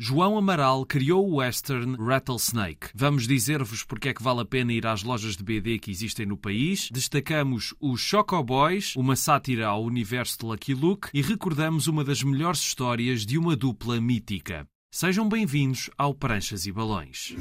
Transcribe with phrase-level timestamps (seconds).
[0.00, 2.90] João Amaral criou o western Rattlesnake.
[2.94, 6.24] Vamos dizer-vos porque é que vale a pena ir às lojas de BD que existem
[6.24, 6.88] no país.
[6.92, 12.22] Destacamos os Choco Boys, uma sátira ao universo de Lucky Luke, e recordamos uma das
[12.22, 14.68] melhores histórias de uma dupla mítica.
[14.88, 17.34] Sejam bem-vindos ao Pranchas e Balões.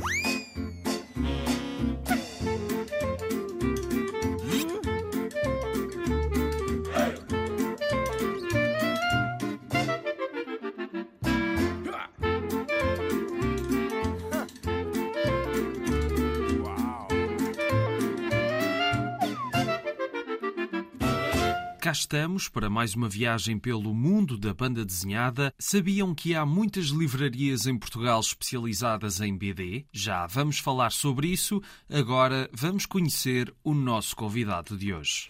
[21.88, 25.54] Cá estamos para mais uma viagem pelo mundo da banda desenhada.
[25.58, 29.86] Sabiam que há muitas livrarias em Portugal especializadas em BD?
[29.94, 31.62] Já vamos falar sobre isso.
[31.90, 35.30] Agora vamos conhecer o nosso convidado de hoje.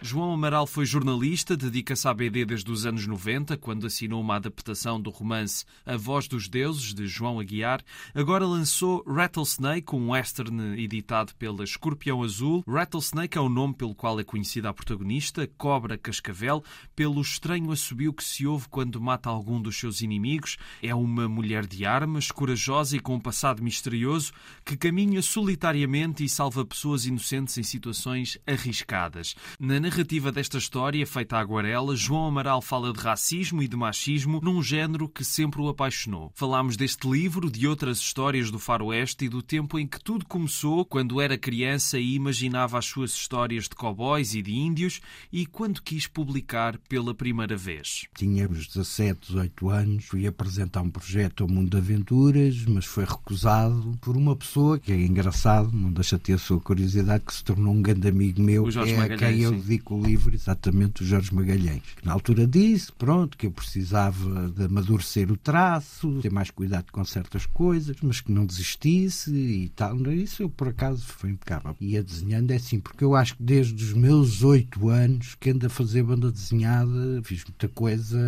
[0.00, 5.00] João Amaral foi jornalista, dedica-se à BD desde os anos 90, quando assinou uma adaptação
[5.00, 7.82] do romance A Voz dos Deuses, de João Aguiar.
[8.14, 12.62] Agora lançou Rattlesnake, um western editado pela Escorpião Azul.
[12.64, 16.62] Rattlesnake é o nome pelo qual é conhecida a protagonista, Cobra Cascavel,
[16.94, 20.58] pelo estranho assobio que se ouve quando mata algum dos seus inimigos.
[20.80, 24.30] É uma mulher de armas, corajosa e com um passado misterioso,
[24.64, 29.34] que caminha solitariamente e salva pessoas inocentes em situações arriscadas.
[29.58, 34.38] Na narrativa desta história, feita à aguarela, João Amaral fala de racismo e de machismo
[34.42, 36.30] num género que sempre o apaixonou.
[36.34, 40.84] Falámos deste livro, de outras histórias do faroeste e do tempo em que tudo começou,
[40.84, 45.00] quando era criança e imaginava as suas histórias de cowboys e de índios
[45.32, 48.06] e quando quis publicar pela primeira vez.
[48.14, 53.96] Tínhamos 17, 18 anos, fui apresentar um projeto ao Mundo de Aventuras, mas foi recusado
[54.02, 57.42] por uma pessoa que é engraçado, não deixa de ter a sua curiosidade, que se
[57.42, 59.77] tornou um grande amigo meu, o Jorge é a quem eu sim.
[59.78, 64.50] Dedico o livro, exatamente o Jorge Magalhães, que na altura disse, pronto, que eu precisava
[64.50, 69.68] de amadurecer o traço, ter mais cuidado com certas coisas, mas que não desistisse e
[69.70, 69.96] tal.
[70.12, 71.76] Isso eu, por acaso, foi impecável.
[71.80, 75.66] Ia desenhando é assim, porque eu acho que desde os meus oito anos que ando
[75.66, 78.18] a fazer banda desenhada, fiz muita coisa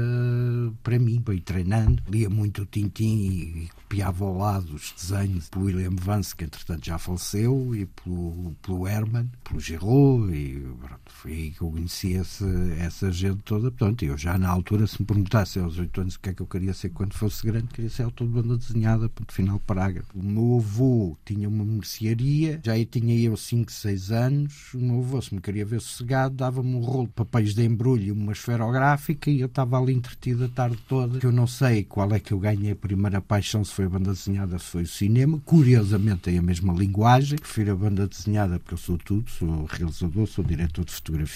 [0.83, 2.03] para mim, ir treinando.
[2.09, 6.87] Lia muito o Tintim e copiava ao lado os desenhos pelo William Vance, que entretanto
[6.87, 12.15] já faleceu, e pelo, pelo Herman, pelo Giraud, e pronto, foi aí que eu conheci
[12.15, 13.71] essa, gente toda.
[13.71, 16.43] Portanto, eu já na altura, se me perguntasse aos oito anos o que é que
[16.43, 20.11] eu queria ser quando fosse grande, queria ser autor de banda desenhada, ponto final parágrafo.
[20.15, 24.75] O meu avô tinha uma mercearia, já aí tinha eu 5, 6 anos.
[24.75, 28.05] O meu avô, se me queria ver sossegado, dava-me um rolo de papéis de embrulho
[28.05, 31.19] e uma esferográfica e eu estava ali entretido a tarde toda.
[31.19, 33.89] Que eu não sei qual é que eu ganhei a primeira paixão, se foi a
[33.89, 35.41] banda desenhada, se foi o cinema.
[35.45, 37.39] Curiosamente, tem a mesma linguagem.
[37.39, 41.30] Prefiro a banda desenhada porque eu sou tudo, sou realizador, sou diretor de fotografia,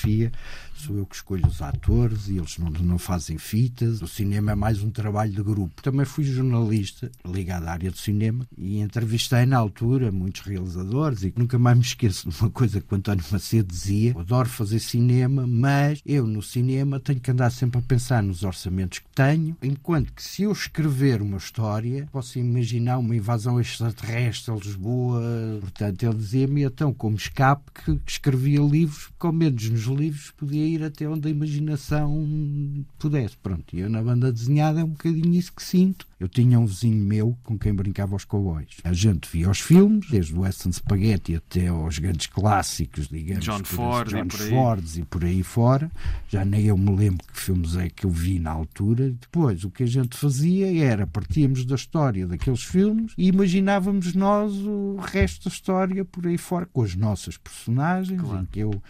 [0.75, 4.03] sou eu que escolho os atores e eles não, não fazem fitas.
[4.03, 5.83] O cinema é mais um trabalho de grupo.
[5.83, 11.33] Também fui jornalista ligado à área do cinema e entrevistei na altura muitos realizadores e
[11.37, 14.13] nunca mais me esqueço de uma coisa que o António Macedo dizia.
[14.13, 18.43] Eu adoro fazer cinema, mas eu no cinema tenho que andar sempre a pensar nos
[18.43, 24.53] orçamentos que tenho, enquanto que se eu escrever uma história, posso imaginar uma invasão extraterrestre
[24.53, 25.23] a Lisboa.
[25.61, 30.83] Portanto, ele dizia-me então, como escape, que escrevia livros, com menos nos livros podia ir
[30.83, 33.37] até onde a imaginação pudesse.
[33.37, 36.07] Pronto, eu na banda desenhada é um bocadinho isso que sinto.
[36.19, 38.77] Eu tinha um vizinho meu com quem brincava aos cowboys.
[38.83, 43.45] A gente via os filmes, desde o Western Spaghetti até aos grandes clássicos, digamos.
[43.45, 44.51] John Ford John e por aí.
[44.51, 45.91] Fords e por aí fora.
[46.29, 49.11] Já nem eu me lembro que filmes é que eu vi na altura.
[49.11, 54.53] Depois, o que a gente fazia era partíamos da história daqueles filmes e imaginávamos nós
[54.55, 58.43] o resto da história por aí fora, com as nossas personagens, Claro.
[58.43, 58.83] em que eu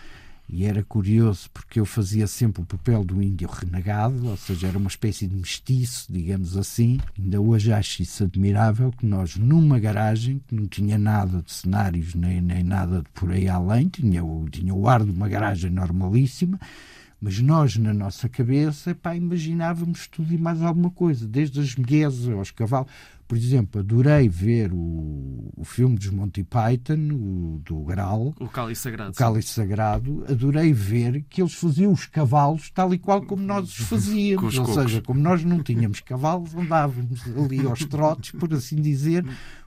[0.48, 4.78] e era curioso porque eu fazia sempre o papel do índio renegado, ou seja, era
[4.78, 7.00] uma espécie de mestiço, digamos assim.
[7.18, 12.14] Ainda hoje acho isso admirável que nós, numa garagem que não tinha nada de cenários
[12.14, 15.70] nem, nem nada de por aí além, tinha o, tinha o ar de uma garagem
[15.70, 16.60] normalíssima,
[17.24, 22.28] mas nós, na nossa cabeça, pá, imaginávamos tudo e mais alguma coisa, desde as mulheres
[22.28, 22.90] aos cavalos.
[23.26, 28.82] Por exemplo, adorei ver o, o filme dos Monty Python, o, do Graal, O Cálice
[28.82, 29.12] Sagrado.
[29.12, 33.70] o Cálice Sagrado, adorei ver que eles faziam os cavalos tal e qual como nós
[33.70, 34.52] os fazíamos.
[34.52, 34.82] os Ou cocos.
[34.82, 39.24] seja, como nós não tínhamos cavalos, andávamos ali aos trotes, por assim dizer,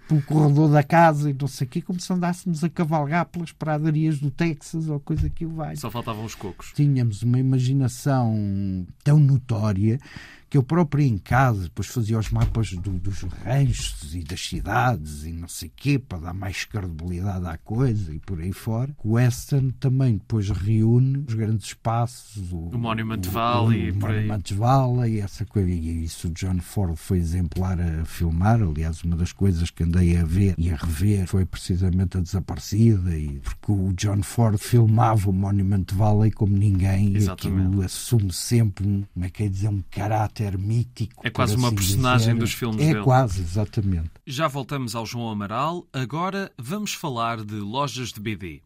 [0.07, 3.51] pelo corredor da casa e não sei o quê, como se andássemos a cavalgar pelas
[3.51, 6.71] pradarias do Texas ou coisa que o vai Só faltavam os cocos.
[6.73, 9.99] tínhamos uma imaginação tão notória
[10.49, 15.25] que eu próprio em casa depois fazia os mapas do, dos ranchos e das cidades
[15.25, 18.95] e não sei quê, para dar mais credibilidade à coisa e por aí fora.
[19.03, 23.97] O Western também depois reúne os grandes espaços, o, o Monument o, Valley, o, o
[23.97, 25.69] Monument Valley, essa coisa.
[25.69, 28.61] E isso o John Ford foi exemplar a filmar.
[28.61, 33.17] Aliás, uma das coisas que andei a ver e a rever foi precisamente a desaparecida,
[33.17, 37.61] e, porque o John Ford filmava o Monument Valley como ninguém Exatamente.
[37.61, 41.21] e aquilo assume sempre um, como é que é dizer, um caráter mítico.
[41.25, 42.39] É quase uma assim personagem dizer.
[42.39, 42.99] dos filmes é dele.
[42.99, 44.11] É quase, exatamente.
[44.25, 45.87] Já voltamos ao João Amaral.
[45.91, 48.61] Agora vamos falar de lojas de BD.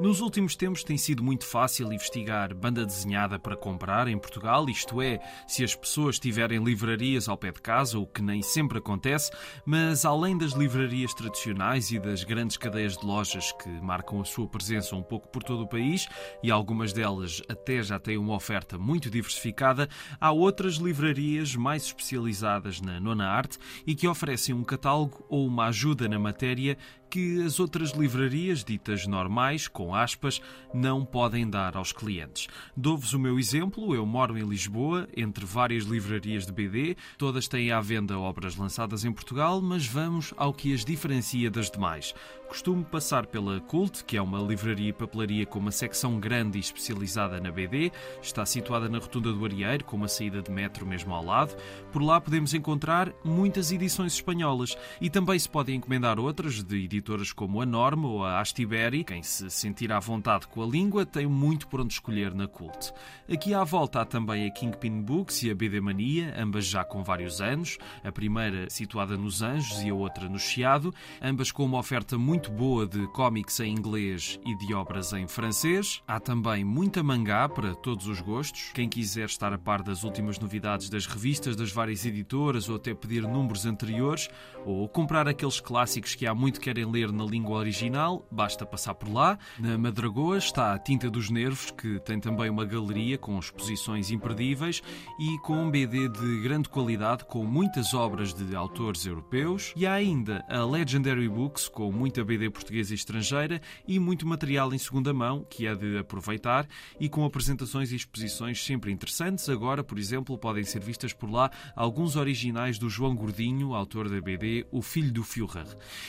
[0.00, 5.02] Nos últimos tempos tem sido muito fácil investigar banda desenhada para comprar em Portugal, isto
[5.02, 9.32] é, se as pessoas tiverem livrarias ao pé de casa, o que nem sempre acontece,
[9.66, 14.46] mas além das livrarias tradicionais e das grandes cadeias de lojas que marcam a sua
[14.46, 16.06] presença um pouco por todo o país,
[16.44, 19.88] e algumas delas até já têm uma oferta muito diversificada,
[20.20, 25.66] há outras livrarias mais especializadas na nona arte e que oferecem um catálogo ou uma
[25.66, 30.40] ajuda na matéria que as outras livrarias ditas normais, com aspas,
[30.72, 32.48] não podem dar aos clientes.
[32.76, 33.94] Dou-vos o meu exemplo.
[33.94, 36.96] Eu moro em Lisboa, entre várias livrarias de BD.
[37.16, 41.70] Todas têm à venda obras lançadas em Portugal, mas vamos ao que as diferencia das
[41.70, 42.14] demais.
[42.48, 46.60] Costumo passar pela Cult, que é uma livraria e papelaria com uma secção grande e
[46.60, 47.92] especializada na BD.
[48.22, 51.54] Está situada na Rotunda do Arieiro, com uma saída de metro mesmo ao lado.
[51.92, 57.32] Por lá podemos encontrar muitas edições espanholas e também se podem encomendar outras de editoras
[57.32, 59.04] como a Norma ou a Astiberi.
[59.04, 62.92] Quem se sentir à vontade com a língua tem muito por onde escolher na Cult.
[63.30, 67.04] Aqui à volta há também a Kingpin Books e a BD Mania, ambas já com
[67.04, 67.76] vários anos.
[68.02, 72.37] A primeira situada nos Anjos e a outra no Chiado, ambas com uma oferta muito
[72.38, 76.00] muito boa de cómics em inglês e de obras em francês.
[76.06, 78.70] Há também muita mangá para todos os gostos.
[78.72, 82.94] Quem quiser estar a par das últimas novidades das revistas das várias editoras ou até
[82.94, 84.28] pedir números anteriores
[84.64, 89.12] ou comprar aqueles clássicos que há muito querem ler na língua original, basta passar por
[89.12, 89.36] lá.
[89.58, 94.80] Na Madragoa está a Tinta dos Nervos, que tem também uma galeria com exposições imperdíveis
[95.18, 99.72] e com um BD de grande qualidade com muitas obras de autores europeus.
[99.74, 104.72] E há ainda a Legendary Books com muita BD portuguesa e estrangeira e muito material
[104.74, 106.68] em segunda mão que é de aproveitar
[107.00, 109.48] e com apresentações e exposições sempre interessantes.
[109.48, 114.20] Agora, por exemplo, podem ser vistas por lá alguns originais do João Gordinho, autor da
[114.20, 115.66] BD O Filho do Führer.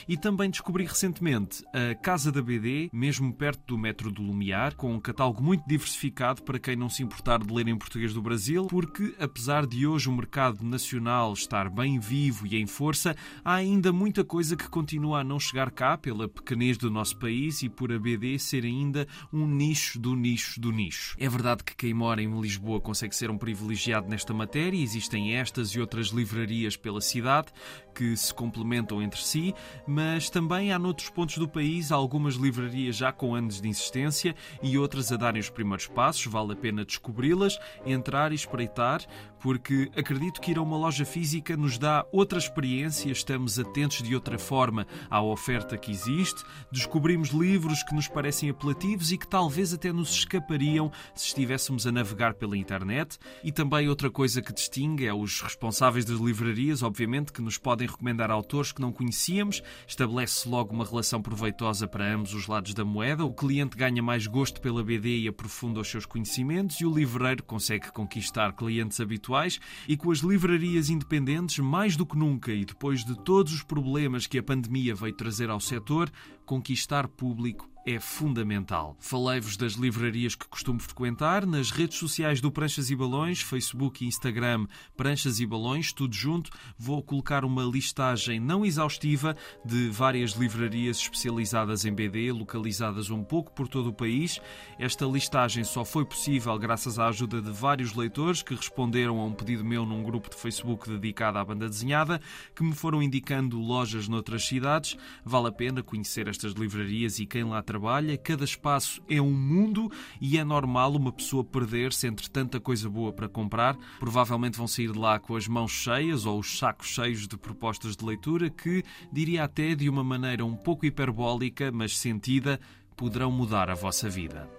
[0.07, 4.94] E também descobri recentemente a Casa da BD, mesmo perto do metro do Lumiar, com
[4.94, 8.68] um catálogo muito diversificado para quem não se importar de ler em português do Brasil,
[8.68, 13.94] porque apesar de hoje o mercado nacional estar bem vivo e em força, há ainda
[13.94, 17.92] muita coisa que continua a não chegar cá pela pequenez do nosso país e por
[17.92, 21.16] a BD ser ainda um nicho do nicho do nicho.
[21.20, 25.70] É verdade que quem mora em Lisboa consegue ser um privilegiado nesta matéria, existem estas
[25.70, 27.50] e outras livrarias pela cidade
[28.00, 29.54] que se complementam entre si,
[29.86, 34.78] mas também há noutros pontos do país algumas livrarias já com anos de insistência e
[34.78, 39.06] outras a darem os primeiros passos, vale a pena descobri-las, entrar e espreitar,
[39.42, 44.16] porque acredito que ir a uma loja física nos dá outra experiência, estamos atentos de
[44.16, 46.42] outra forma à oferta que existe,
[46.72, 51.92] descobrimos livros que nos parecem apelativos e que talvez até nos escapariam se estivéssemos a
[51.92, 53.18] navegar pela internet.
[53.44, 57.89] E também outra coisa que distingue é os responsáveis das livrarias, obviamente, que nos podem
[57.90, 62.86] recomendar autores que não conhecíamos, estabelece logo uma relação proveitosa para ambos os lados da
[62.86, 63.26] moeda.
[63.26, 67.44] O cliente ganha mais gosto pela BD e aprofunda os seus conhecimentos, e o livreiro
[67.44, 69.60] consegue conquistar clientes habituais.
[69.88, 74.28] E com as livrarias independentes, mais do que nunca, e depois de todos os problemas
[74.28, 76.12] que a pandemia veio trazer ao setor,
[76.46, 78.95] conquistar público é fundamental.
[79.00, 84.07] Falei-vos das livrarias que costumo frequentar, nas redes sociais do Pranchas e Balões, Facebook e
[84.07, 84.68] Instagram,
[84.98, 86.52] Pranchas e Balões, tudo junto.
[86.78, 93.54] Vou colocar uma listagem não exaustiva de várias livrarias especializadas em BD, localizadas um pouco
[93.54, 94.40] por todo o país.
[94.78, 99.33] Esta listagem só foi possível graças à ajuda de vários leitores que responderam a um
[99.33, 102.21] pedido meu num grupo de Facebook dedicado à banda desenhada,
[102.56, 104.98] que me foram indicando lojas noutras cidades.
[105.24, 109.92] Vale a pena conhecer estas livrarias e quem lá trabalha, cada espaço é um mundo
[110.19, 113.78] e é normal uma pessoa perder-se entre tanta coisa boa para comprar.
[113.99, 117.95] Provavelmente vão sair de lá com as mãos cheias ou os sacos cheios de propostas
[117.95, 118.83] de leitura que,
[119.14, 122.59] diria até de uma maneira um pouco hiperbólica, mas sentida,
[122.97, 124.49] poderão mudar a vossa vida.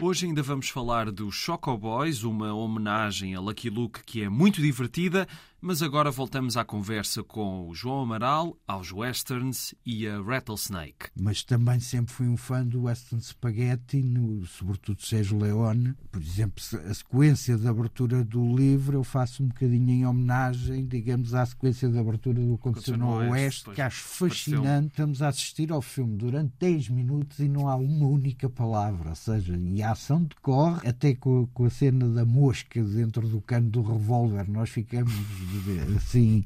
[0.00, 4.60] Hoje ainda vamos falar do Choco Boys, uma homenagem a Lucky Luke que é muito
[4.60, 5.28] divertida
[5.64, 11.10] Mas agora voltamos à conversa com o João Amaral, aos westerns e a Rattlesnake.
[11.14, 15.94] Mas também sempre fui um fã do western spaghetti, no, sobretudo Sérgio Leone.
[16.10, 21.32] Por exemplo, a sequência de abertura do livro eu faço um bocadinho em homenagem, digamos,
[21.32, 24.88] à sequência de abertura do Aconteceu no Oeste, que acho fascinante.
[24.88, 29.14] Estamos a assistir ao filme durante 10 minutos e não há uma única palavra, ou
[29.14, 33.70] seja, e a ação decorre até com, com a cena da mosca dentro do cano
[33.70, 34.50] do revólver.
[34.50, 35.12] Nós ficamos
[35.96, 36.44] assim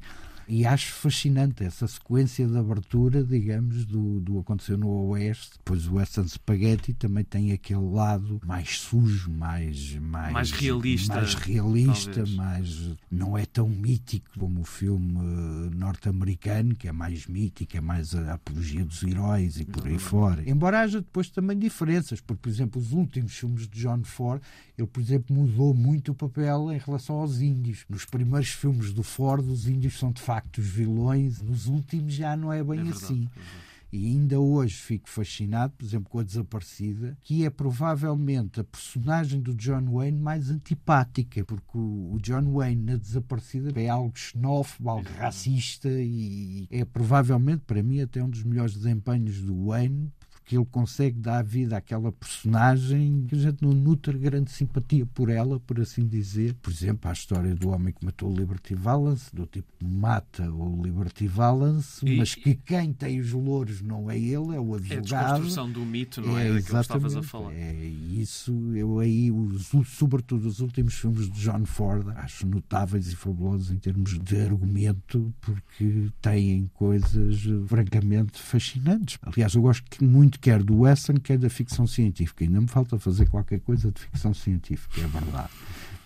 [0.48, 5.52] e acho fascinante essa sequência de abertura, digamos, do, do Aconteceu no Oeste.
[5.58, 9.94] Depois o Western Spaghetti também tem aquele lado mais sujo, mais...
[9.96, 11.14] Mais, mais realista.
[11.14, 12.94] Mais realista, mais...
[13.10, 18.14] Não é tão mítico como o filme eh, norte-americano, que é mais mítico, é mais
[18.14, 20.48] a apologia dos heróis e por aí fora.
[20.48, 24.40] Embora haja depois também diferenças, porque, por exemplo, os últimos filmes de John Ford,
[24.78, 27.84] ele, por exemplo, mudou muito o papel em relação aos índios.
[27.88, 32.36] Nos primeiros filmes do Ford, os índios são de facto os vilões, nos últimos já
[32.36, 33.28] não é bem é verdade, assim.
[33.36, 38.64] É e ainda hoje fico fascinado, por exemplo, com a Desaparecida, que é provavelmente a
[38.64, 44.90] personagem do John Wayne mais antipática, porque o John Wayne na Desaparecida é algo xenófobo,
[44.90, 50.12] algo racista e é provavelmente, para mim, até um dos melhores desempenhos do Wayne,
[50.46, 55.28] que ele consegue dar vida àquela personagem que a gente não nutre grande simpatia por
[55.28, 56.54] ela, por assim dizer.
[56.62, 60.48] Por exemplo, a história do homem que matou o Liberty Valance, do tipo que mata
[60.48, 64.74] o Liberty Valance, e, mas que quem tem os louros não é ele, é o
[64.76, 64.92] advogado.
[64.92, 66.42] É a desconstrução do mito, não é?
[66.46, 67.52] é daquilo que estavas a falar.
[67.52, 73.16] É isso, eu aí, os, sobretudo os últimos filmes de John Ford, acho notáveis e
[73.16, 79.18] fabulosos em termos de argumento, porque têm coisas francamente fascinantes.
[79.22, 82.44] Aliás, eu gosto muito quer do western, quer da ficção científica.
[82.44, 85.50] Ainda me falta fazer qualquer coisa de ficção científica, é verdade.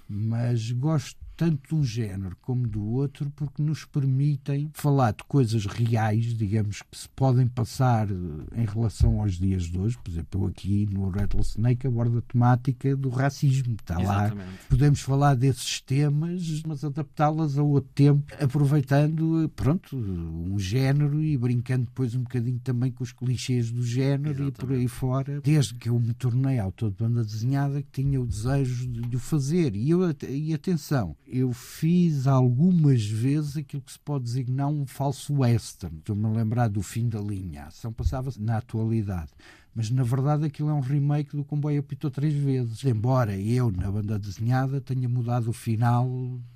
[0.09, 5.65] Mas gosto tanto de um género como do outro, porque nos permitem falar de coisas
[5.65, 9.97] reais, digamos, que se podem passar eh, em relação aos dias de hoje.
[10.05, 14.37] Por exemplo, eu aqui no Rattlesnake abordo a temática do racismo, está Exatamente.
[14.37, 14.53] lá.
[14.69, 21.87] Podemos falar desses temas, mas adaptá-las a outro tempo, aproveitando, pronto, um género e brincando
[21.87, 24.57] depois um bocadinho também com os clichês do género Exatamente.
[24.57, 25.41] e por aí fora.
[25.41, 29.19] Desde que eu me tornei autor de banda desenhada, que tinha o desejo de o
[29.19, 29.75] fazer.
[29.75, 35.35] E, eu, e atenção, eu fiz algumas vezes aquilo que se pode designar um falso
[35.35, 35.99] western.
[35.99, 37.65] Estou-me a lembrar do fim da linha.
[37.65, 39.31] A ação passava-se na atualidade
[39.75, 42.85] mas na verdade aquilo é um remake do Comboio Apitou três vezes.
[42.85, 46.09] Embora eu, na banda desenhada, tenha mudado o final,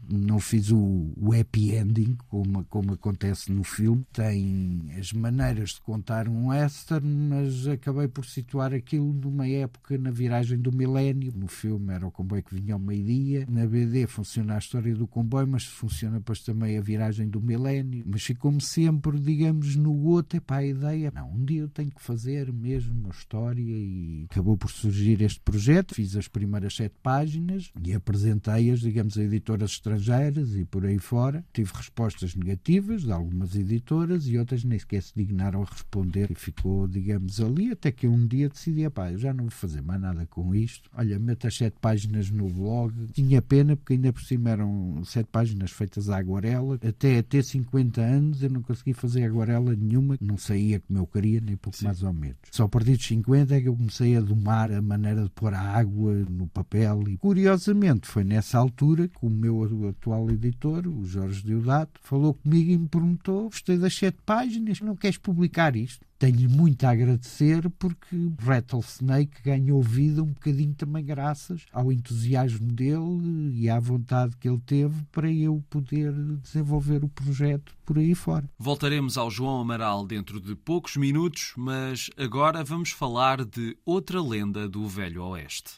[0.08, 4.04] não fiz o, o happy ending, como, como acontece no filme.
[4.12, 10.10] Tem as maneiras de contar um western, mas acabei por situar aquilo numa época na
[10.10, 11.32] viragem do milénio.
[11.36, 15.06] No filme era o comboio que vinha ao meio-dia, na BD funciona a história do
[15.06, 18.04] comboio, mas funciona depois também a viragem do milénio.
[18.06, 21.90] Mas ficou-me sempre, digamos, no outro, é para a ideia, não, um dia eu tenho
[21.90, 25.94] que fazer mesmo uma história e acabou por surgir este projeto.
[25.94, 31.44] Fiz as primeiras sete páginas e apresentei-as, digamos, a editoras estrangeiras e por aí fora.
[31.52, 36.34] Tive respostas negativas de algumas editoras e outras nem sequer se dignaram a responder e
[36.34, 40.00] ficou, digamos, ali até que um dia decidi, pá, eu já não vou fazer mais
[40.00, 40.90] nada com isto.
[40.94, 42.94] Olha, meto as sete páginas no blog.
[43.12, 46.78] Tinha pena porque ainda por cima eram sete páginas feitas à aguarela.
[46.86, 51.40] Até até 50 anos eu não consegui fazer aguarela nenhuma, não saía como eu queria,
[51.40, 51.86] nem pouco Sim.
[51.86, 52.36] mais ou menos.
[52.50, 56.14] Só perdi 1950 é que eu comecei a domar a maneira de pôr a água
[56.28, 57.04] no papel.
[57.08, 62.70] E, curiosamente, foi nessa altura que o meu atual editor, o Jorge Deodato, falou comigo
[62.70, 66.04] e me perguntou: gostei das sete páginas, não queres publicar isto?
[66.24, 73.50] Tenho muito a agradecer porque Rattlesnake ganhou vida um bocadinho também graças ao entusiasmo dele
[73.52, 78.48] e à vontade que ele teve para eu poder desenvolver o projeto por aí fora.
[78.58, 84.66] Voltaremos ao João Amaral dentro de poucos minutos, mas agora vamos falar de outra lenda
[84.66, 85.72] do Velho Oeste.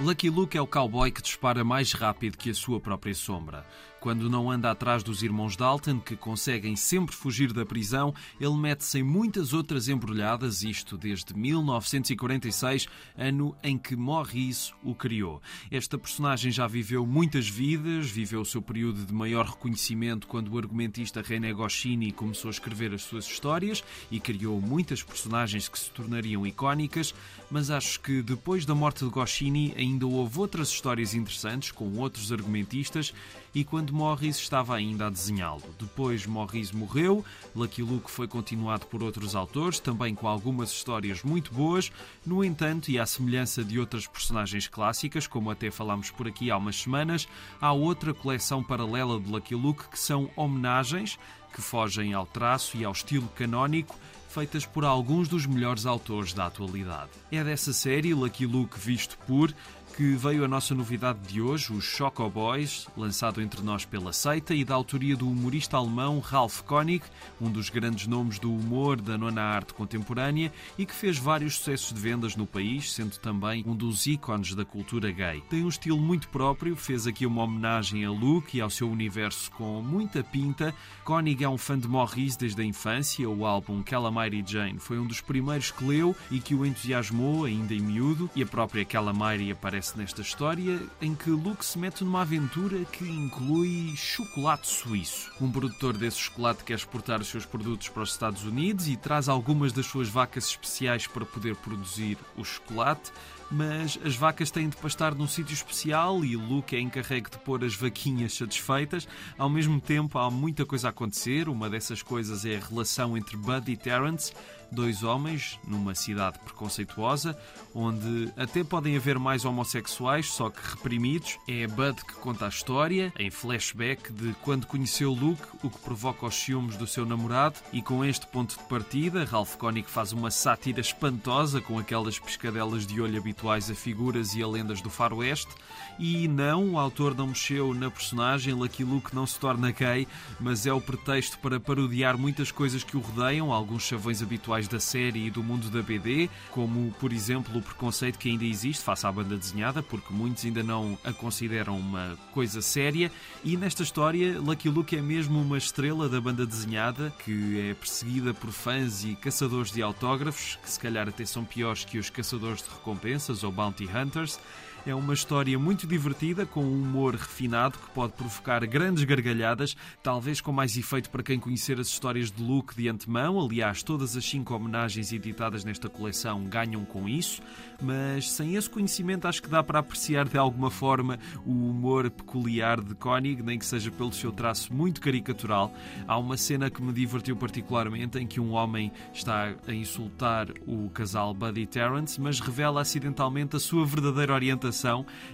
[0.00, 3.64] Lucky Luke é o cowboy que dispara mais rápido que a sua própria sombra.
[4.04, 8.98] Quando não anda atrás dos irmãos Dalton, que conseguem sempre fugir da prisão, ele mete-se
[8.98, 15.40] em muitas outras embrulhadas, isto desde 1946, ano em que Morris o criou.
[15.70, 20.58] Esta personagem já viveu muitas vidas, viveu o seu período de maior reconhecimento quando o
[20.58, 25.90] argumentista René Goscinny começou a escrever as suas histórias e criou muitas personagens que se
[25.90, 27.14] tornariam icónicas,
[27.50, 32.30] mas acho que depois da morte de Goscinny ainda houve outras histórias interessantes com outros
[32.30, 33.14] argumentistas
[33.54, 35.62] e quando Morris estava ainda a desenhá-lo.
[35.78, 41.52] Depois Morris morreu, Lucky Luke foi continuado por outros autores, também com algumas histórias muito
[41.52, 41.92] boas.
[42.26, 46.56] No entanto, e à semelhança de outras personagens clássicas, como até falámos por aqui há
[46.56, 47.28] umas semanas,
[47.60, 51.18] há outra coleção paralela de Lucky Luke que são homenagens
[51.54, 53.96] que fogem ao traço e ao estilo canónico
[54.34, 57.10] feitas por alguns dos melhores autores da atualidade.
[57.30, 59.54] É dessa série, Lucky Luke Visto Por,
[59.96, 64.52] que veio a nossa novidade de hoje, os Choco Boys, lançado entre nós pela Seita
[64.52, 67.04] e da autoria do humorista alemão Ralph Koenig,
[67.40, 71.92] um dos grandes nomes do humor da nona arte contemporânea e que fez vários sucessos
[71.92, 75.42] de vendas no país, sendo também um dos ícones da cultura gay.
[75.48, 79.48] Tem um estilo muito próprio, fez aqui uma homenagem a Luke e ao seu universo
[79.52, 80.74] com muita pinta.
[81.04, 85.06] Koenig é um fã de Morris desde a infância, o álbum Calamity Jane foi um
[85.06, 89.52] dos primeiros que leu e que o entusiasmou ainda em miúdo, e a própria Calamity
[89.52, 95.30] aparece aparece nesta história em que Luke se mete numa aventura que inclui chocolate suíço.
[95.40, 99.28] Um produtor desse chocolate quer exportar os seus produtos para os Estados Unidos e traz
[99.28, 103.12] algumas das suas vacas especiais para poder produzir o chocolate
[103.50, 107.62] mas as vacas têm de pastar num sítio especial e Luke é encarregue de pôr
[107.64, 109.06] as vaquinhas satisfeitas.
[109.38, 111.48] Ao mesmo tempo, há muita coisa a acontecer.
[111.48, 114.32] Uma dessas coisas é a relação entre Bud e Terence,
[114.70, 117.36] dois homens numa cidade preconceituosa,
[117.74, 121.38] onde até podem haver mais homossexuais, só que reprimidos.
[121.48, 126.26] É Bud que conta a história, em flashback, de quando conheceu Luke, o que provoca
[126.26, 130.30] os ciúmes do seu namorado, e com este ponto de partida, Ralph Koenig faz uma
[130.30, 135.52] sátira espantosa com aquelas pescadelas de olho habituais a figuras e a lendas do faroeste,
[135.98, 140.06] e não, o autor não mexeu na personagem, Lucky Luke não se torna gay,
[140.40, 144.80] mas é o pretexto para parodiar muitas coisas que o rodeiam, alguns chavões habituais da
[144.80, 149.06] série e do mundo da BD, como, por exemplo, o preconceito que ainda existe face
[149.06, 153.10] à banda desenhada, porque muitos ainda não a consideram uma coisa séria.
[153.42, 158.32] E nesta história, Lucky Luke é mesmo uma estrela da banda desenhada que é perseguida
[158.32, 162.62] por fãs e caçadores de autógrafos, que se calhar até são piores que os caçadores
[162.62, 164.38] de recompensas ou bounty hunters.
[164.86, 170.42] É uma história muito divertida, com um humor refinado que pode provocar grandes gargalhadas, talvez
[170.42, 173.40] com mais efeito para quem conhecer as histórias de Luke de antemão.
[173.40, 177.40] Aliás, todas as cinco homenagens editadas nesta coleção ganham com isso,
[177.80, 182.78] mas sem esse conhecimento acho que dá para apreciar de alguma forma o humor peculiar
[182.82, 185.72] de Koenig, nem que seja pelo seu traço muito caricatural.
[186.06, 190.90] Há uma cena que me divertiu particularmente em que um homem está a insultar o
[190.90, 194.73] casal Buddy Terrence, mas revela acidentalmente a sua verdadeira orientação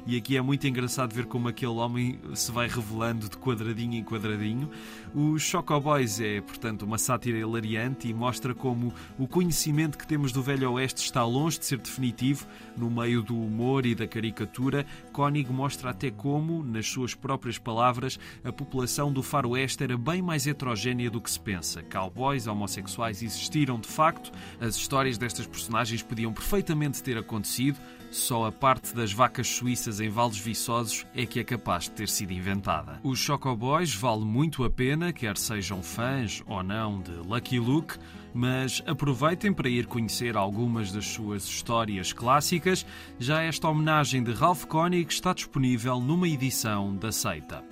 [0.07, 4.05] e aqui é muito engraçado ver como aquele homem se vai revelando de quadradinho em
[4.05, 4.71] quadradinho.
[5.15, 10.31] O Choco Boys é, portanto, uma sátira hilariante e mostra como o conhecimento que temos
[10.31, 14.85] do Velho Oeste está longe de ser definitivo no meio do humor e da caricatura.
[15.21, 20.47] Koenig mostra até como, nas suas próprias palavras, a população do Faroeste era bem mais
[20.47, 21.83] heterogénea do que se pensa.
[21.83, 27.79] Cowboys, homossexuais existiram de facto, as histórias destas personagens podiam perfeitamente ter acontecido,
[28.11, 32.09] só a parte das vacas suíças em vales viçosos é que é capaz de ter
[32.09, 32.99] sido inventada.
[33.05, 37.99] Os Choco Boys vale muito a pena, quer sejam fãs ou não de Lucky Luke,
[38.33, 42.87] mas aproveitem para ir conhecer algumas das suas histórias clássicas.
[43.19, 47.65] Já esta homenagem de Ralph Koenig está disponível numa edição da Seita.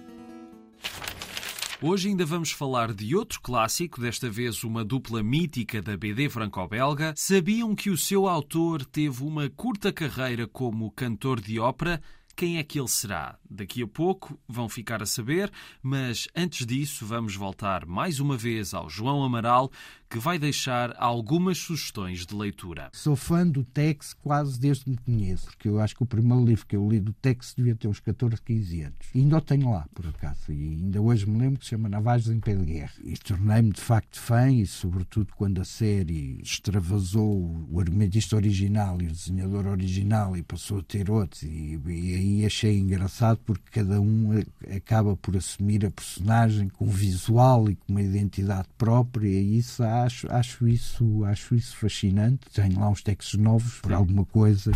[1.81, 7.15] Hoje ainda vamos falar de outro clássico, desta vez uma dupla mítica da BD franco-belga.
[7.17, 12.03] Sabiam que o seu autor teve uma curta carreira como cantor de ópera?
[12.39, 13.37] Quem é que ele será?
[13.51, 15.51] Daqui a pouco vão ficar a saber,
[15.83, 19.73] mas antes disso vamos voltar mais uma vez ao João Amaral,
[20.09, 22.89] que vai deixar algumas sugestões de leitura.
[22.93, 26.45] Sou fã do Tex quase desde que me conheço, porque eu acho que o primeiro
[26.45, 28.97] livro que eu li do Tex devia ter uns 14, 15 anos.
[29.15, 30.51] E ainda o tenho lá, por acaso.
[30.51, 32.93] E ainda hoje me lembro que se chama Navagens em Pé de Guerra.
[33.05, 39.07] E tornei-me de facto fã, e sobretudo quando a série extravasou o argumentista original e
[39.07, 41.43] o desenhador original e passou a ter outros.
[41.43, 44.31] E, e aí achei engraçado porque cada um
[44.75, 49.83] acaba por assumir a personagem com um visual e com uma identidade própria, e isso
[49.83, 52.49] há acho, acho, isso, acho isso fascinante.
[52.53, 54.73] Tenho lá uns textos novos por alguma coisa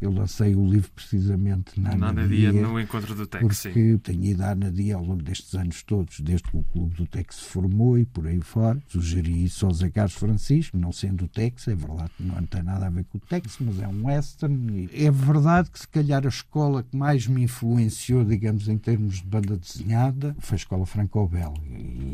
[0.00, 3.98] eu lancei o livro precisamente na Anadia, no encontro do Tex, porque sim.
[3.98, 7.36] tenho ido à Anadia ao longo destes anos todos, desde que o clube do Tex
[7.36, 8.80] se formou e por aí fora.
[8.88, 12.62] Sugeri isso ao Zé Carlos Francisco, não sendo o Tex, é verdade que não tem
[12.62, 14.90] nada a ver com o Tex, mas é um western.
[14.92, 19.26] É verdade que se calhar a escola que mais me influenciou, digamos, em termos de
[19.26, 21.60] banda desenhada, foi a escola franco-belga.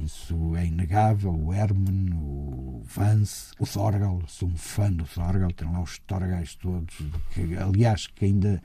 [0.04, 1.34] Isso é inegável.
[1.34, 2.51] O Herman, o
[2.82, 6.94] Vance, o Thorgal, sou um fã do Thorgal, tem lá os Torgais todos,
[7.32, 8.62] que aliás, que ainda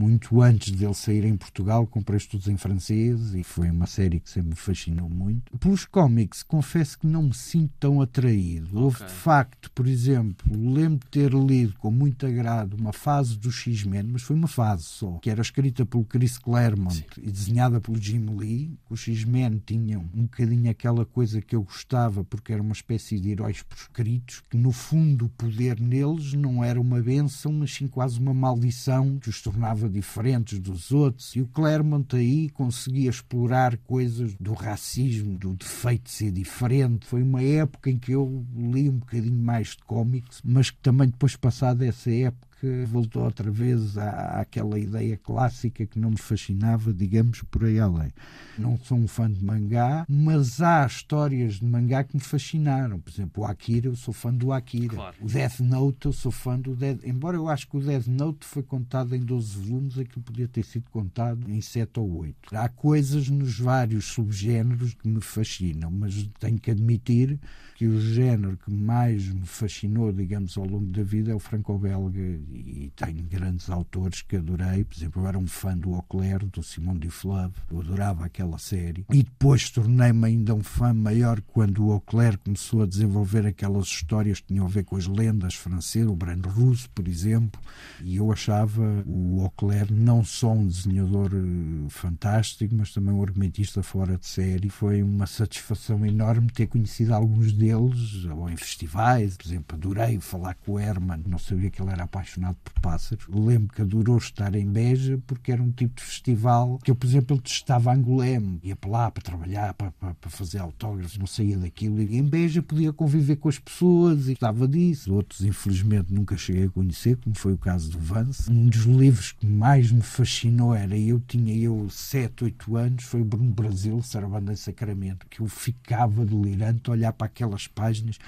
[0.00, 4.30] muito antes dele sair em Portugal, comprei todos em francês e foi uma série que
[4.30, 5.56] sempre me fascinou muito.
[5.58, 8.68] Pelos cómics, confesso que não me sinto tão atraído.
[8.68, 8.82] Okay.
[8.82, 13.52] Houve de facto, por exemplo, lembro de ter lido com muito agrado uma fase do
[13.52, 17.04] X-Men, mas foi uma fase só, que era escrita pelo Chris Claremont Sim.
[17.22, 18.78] e desenhada pelo Jim Lee.
[18.88, 23.32] Os X-Men tinham um bocadinho aquela coisa que eu gostava, porque era uma espécie de
[23.32, 28.18] heróis proscritos, que no fundo o poder neles não era uma benção, mas sim quase
[28.18, 31.34] uma maldição que os tornava diferentes dos outros.
[31.36, 37.06] E o Claremont aí conseguia explorar coisas do racismo, do defeito de ser diferente.
[37.06, 41.08] Foi uma época em que eu li um bocadinho mais de cómics, mas que também
[41.08, 46.18] depois passada essa época que voltou outra vez à, àquela ideia clássica que não me
[46.18, 48.10] fascinava, digamos, por aí além.
[48.58, 53.00] Não sou um fã de mangá, mas há histórias de mangá que me fascinaram.
[53.00, 54.94] Por exemplo, o Akira, eu sou fã do Akira.
[54.94, 55.16] Claro.
[55.22, 57.00] O Death Note, eu sou fã do Death...
[57.04, 60.64] Embora eu acho que o Death Note foi contado em 12 volumes, aquilo podia ter
[60.64, 62.56] sido contado em 7 ou 8.
[62.56, 67.40] Há coisas nos vários subgéneros que me fascinam, mas tenho que admitir
[67.80, 72.20] que o género que mais me fascinou, digamos, ao longo da vida é o franco-belga
[72.20, 74.84] e tenho grandes autores que adorei.
[74.84, 78.58] Por exemplo, eu era um fã do Auclair, do Simon de Fleuve, eu adorava aquela
[78.58, 79.06] série.
[79.10, 84.40] E depois tornei-me ainda um fã maior quando o Auclair começou a desenvolver aquelas histórias
[84.40, 87.58] que tinham a ver com as lendas francesas, o Brand Russo, por exemplo.
[88.04, 93.82] E eu achava o Auclair não só um desenhador eh, fantástico, mas também um argumentista
[93.82, 94.68] fora de série.
[94.68, 99.36] Foi uma satisfação enorme ter conhecido alguns deles ou em festivais.
[99.36, 103.26] Por exemplo, adorei falar com o Herman, não sabia que ele era apaixonado por pássaros.
[103.28, 107.06] Lembro que adorou estar em Beja porque era um tipo de festival que eu, por
[107.06, 111.26] exemplo, ele testava Angolém, ia para lá para trabalhar, para, para, para, fazer autógrafos, não
[111.26, 112.00] saía daquilo.
[112.00, 115.14] E em Beja podia conviver com as pessoas e gostava disso.
[115.14, 118.50] Outros, infelizmente, nunca cheguei a conhecer, como foi o caso do Vance.
[118.50, 123.20] Um dos livros que mais me fascinou era, eu tinha eu 7, 8 anos, foi
[123.20, 128.18] o Bruno Brasil, Sarabanda em Sacramento, que eu ficava delirante a olhar para aquelas páginas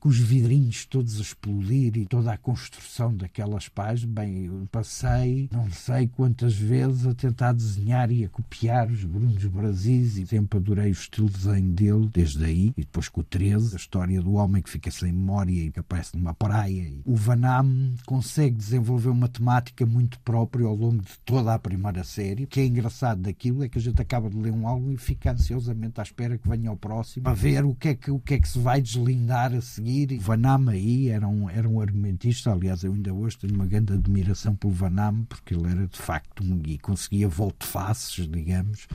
[0.00, 4.14] com os vidrinhos todos a explodir e toda a construção daquelas páginas.
[4.14, 9.44] Bem, eu passei não sei quantas vezes a tentar desenhar e a copiar os Brunos
[9.44, 12.72] Brasis e sempre adorei o estilo de desenho dele, desde aí.
[12.76, 15.80] E depois com o 13, a história do homem que fica sem memória e que
[15.80, 16.90] aparece numa praia.
[17.04, 22.44] O Vanam consegue desenvolver uma temática muito própria ao longo de toda a primeira série.
[22.44, 24.96] O que é engraçado daquilo é que a gente acaba de ler um álbum e
[24.96, 28.18] fica ansiosamente à espera que venha ao próximo para ver o que é que, o
[28.18, 30.18] que, é que se vai deslindar a seguir seguir.
[30.18, 34.54] Vanama aí era um, era um argumentista, aliás, eu ainda hoje tenho uma grande admiração
[34.54, 38.86] pelo Vanama, porque ele era de facto um, e conseguia volte-faces, digamos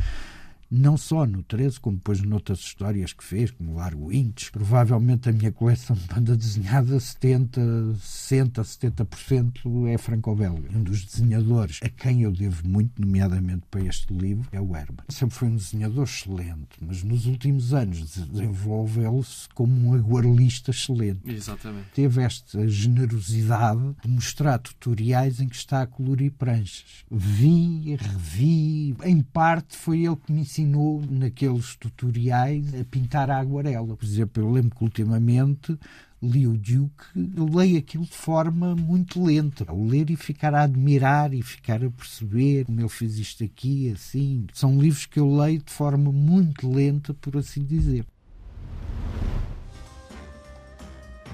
[0.70, 4.50] não só no 13, como depois noutras histórias que fez, como Largo Intes.
[4.50, 10.70] Provavelmente a minha coleção de banda desenhada, 70, 60, 70% é franco-belga.
[10.76, 15.06] Um dos desenhadores a quem eu devo muito, nomeadamente para este livro, é o Herman.
[15.10, 21.22] Sempre foi um desenhador excelente, mas nos últimos anos desenvolveu-se como um aguarelista excelente.
[21.26, 21.88] Exatamente.
[21.94, 27.06] Teve esta generosidade de mostrar tutoriais em que está a colorir pranchas.
[27.10, 33.96] Vi, revi, em parte foi ele que me ensinou naqueles tutoriais a pintar a aguarela.
[33.96, 35.78] Por exemplo, eu lembro que ultimamente
[36.22, 37.04] li o Duke,
[37.36, 39.66] eu leio aquilo de forma muito lenta.
[39.68, 44.48] Ao ler e ficar a admirar e ficar a perceber como fez isto aqui, assim.
[44.54, 48.06] São livros que eu leio de forma muito lenta, por assim dizer.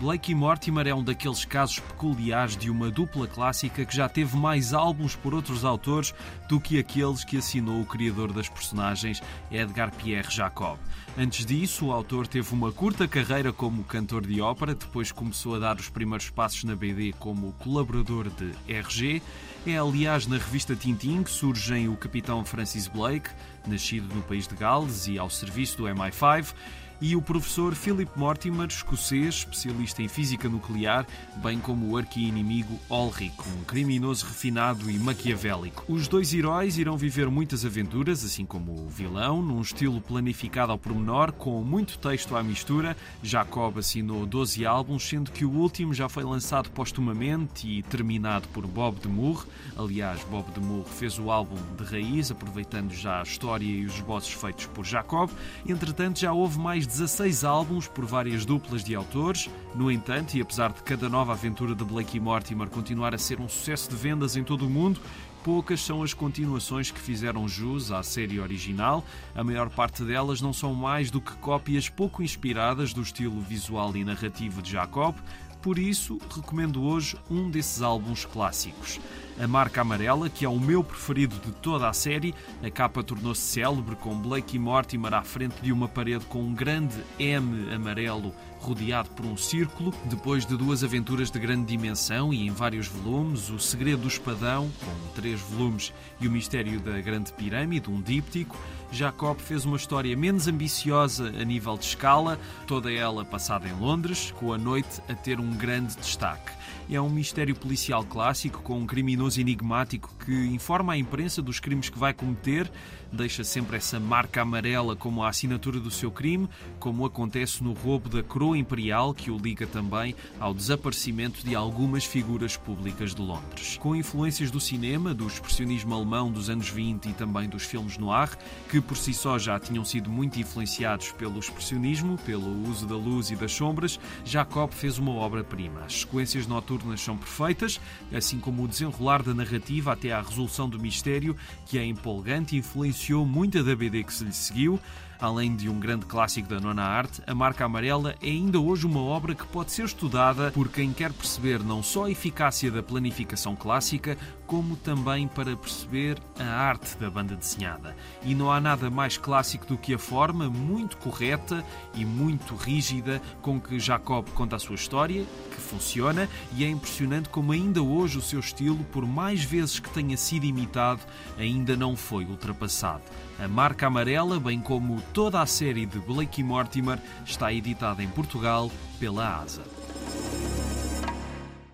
[0.02, 4.36] Blake e Mortimer é um daqueles casos peculiares de uma dupla clássica que já teve
[4.36, 6.12] mais álbuns por outros autores
[6.50, 10.80] do que aqueles que assinou o criador das personagens, Edgar Pierre Jacob.
[11.16, 15.60] Antes disso, o autor teve uma curta carreira como cantor de ópera, depois começou a
[15.60, 19.22] dar os primeiros passos na BD como colaborador de RG.
[19.68, 23.30] É, aliás, na revista Tintin que surgem o capitão Francis Blake,
[23.68, 26.56] nascido no país de Gales e ao serviço do MI5,
[27.02, 33.36] e o professor Philip Mortimer, escocês, especialista em física nuclear, bem como o arqui-inimigo Ulrich,
[33.60, 35.84] um criminoso refinado e maquiavélico.
[35.88, 40.78] Os dois heróis irão viver muitas aventuras, assim como o vilão, num estilo planificado ao
[40.78, 42.96] pormenor, com muito texto à mistura.
[43.24, 48.68] Jacob assinou 12 álbuns, sendo que o último já foi lançado postumamente e terminado por
[48.68, 49.48] Bob de Moore.
[49.76, 53.96] Aliás, Bob de Moore fez o álbum de raiz, aproveitando já a história e os
[53.96, 55.32] esboços feitos por Jacob.
[55.68, 59.50] Entretanto, já houve mais 16 álbuns por várias duplas de autores.
[59.74, 63.40] No entanto, e apesar de cada nova aventura de Blake e Mortimer continuar a ser
[63.40, 65.00] um sucesso de vendas em todo o mundo,
[65.42, 69.06] poucas são as continuações que fizeram jus à série original.
[69.34, 73.96] A maior parte delas não são mais do que cópias pouco inspiradas do estilo visual
[73.96, 75.16] e narrativo de Jacob,
[75.62, 79.00] por isso recomendo hoje um desses álbuns clássicos.
[79.42, 83.42] A Marca Amarela, que é o meu preferido de toda a série, a capa tornou-se
[83.42, 88.36] célebre com Blake e Mortimer à frente de uma parede com um grande M amarelo
[88.60, 89.92] rodeado por um círculo.
[90.06, 94.70] Depois de duas aventuras de grande dimensão e em vários volumes, O Segredo do Espadão,
[94.80, 98.56] com três volumes, e O Mistério da Grande Pirâmide, um díptico,
[98.92, 104.32] Jacob fez uma história menos ambiciosa a nível de escala, toda ela passada em Londres,
[104.38, 106.61] com a noite a ter um grande destaque.
[106.90, 111.90] É um mistério policial clássico com um criminoso enigmático que informa a imprensa dos crimes
[111.90, 112.70] que vai cometer,
[113.12, 116.48] deixa sempre essa marca amarela como a assinatura do seu crime,
[116.80, 122.06] como acontece no roubo da coroa imperial, que o liga também ao desaparecimento de algumas
[122.06, 123.78] figuras públicas de Londres.
[123.78, 128.38] Com influências do cinema, do expressionismo alemão dos anos 20 e também dos filmes noir,
[128.70, 133.32] que por si só já tinham sido muito influenciados pelo expressionismo, pelo uso da luz
[133.32, 135.82] e das sombras, Jacob fez uma obra-prima.
[135.82, 137.80] As sequências noturnas são perfeitas,
[138.14, 142.62] assim como o desenrolar da narrativa até à resolução do mistério, que é empolgante e
[143.02, 144.80] influenciou muita da BD que se lhe seguiu.
[145.20, 149.02] Além de um grande clássico da nona arte, A Marca Amarela é ainda hoje uma
[149.02, 153.56] obra que pode ser estudada por quem quer perceber não só a eficácia da planificação
[153.56, 154.18] clássica,
[154.52, 157.96] como também para perceber a arte da banda desenhada.
[158.22, 161.64] E não há nada mais clássico do que a forma muito correta
[161.96, 167.30] e muito rígida com que Jacob conta a sua história, que funciona, e é impressionante
[167.30, 171.00] como ainda hoje o seu estilo, por mais vezes que tenha sido imitado,
[171.38, 173.04] ainda não foi ultrapassado.
[173.40, 178.70] A marca amarela, bem como toda a série de Blake Mortimer, está editada em Portugal
[179.00, 179.64] pela ASA.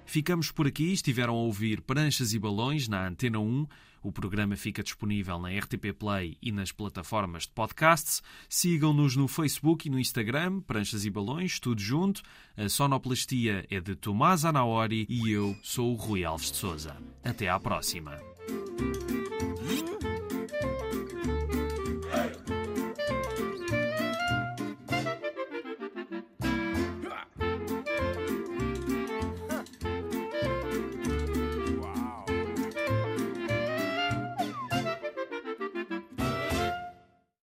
[0.08, 0.94] Ficamos por aqui.
[0.94, 3.68] Estiveram a ouvir Pranchas e Balões na Antena 1.
[4.02, 8.24] O programa fica disponível na RTP Play e nas plataformas de podcasts.
[8.48, 12.22] Sigam-nos no Facebook e no Instagram, Pranchas e Balões, tudo junto.
[12.56, 16.96] A sonoplastia é de Tomás Anaori e eu sou o Rui Alves de Souza.
[17.22, 18.18] Até à próxima.